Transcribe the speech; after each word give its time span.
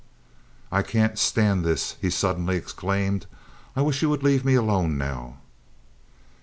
"I 0.71 0.81
can't 0.81 1.19
stand 1.19 1.63
this!" 1.63 1.95
he 2.01 2.09
suddenly 2.09 2.57
exclaimed. 2.57 3.27
"I 3.75 3.83
wish 3.83 4.01
you 4.01 4.09
would 4.09 4.23
leave 4.23 4.43
me 4.43 4.55
alone 4.55 4.97
now." 4.97 5.35